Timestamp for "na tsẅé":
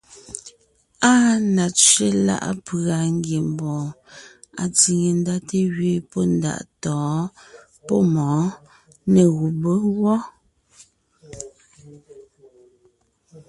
1.55-2.07